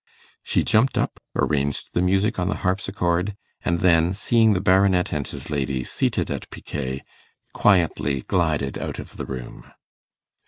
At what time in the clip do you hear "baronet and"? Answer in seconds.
4.59-5.27